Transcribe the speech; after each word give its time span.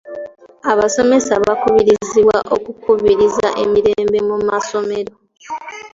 Abasomesa 0.71 1.33
bakubirizibwa 1.45 2.37
okukubiriza 2.55 3.47
emirembe 3.63 4.19
mu 4.27 4.37
masomero. 4.47 5.13